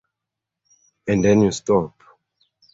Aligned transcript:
And 1.07 1.23
then 1.23 1.41
you 1.43 1.51
stop. 1.51 2.01